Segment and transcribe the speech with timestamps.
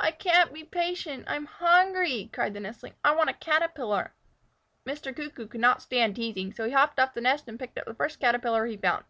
[0.00, 1.24] "I can't be patient.
[1.26, 2.94] I'm hungry," cried the nestling.
[3.04, 4.14] "I want a Caterpillar."
[4.86, 5.14] Mr.
[5.14, 7.92] Cuckoo could not stand teasing, so he hopped off the nest and picked up the
[7.92, 9.04] first Caterpillar he found.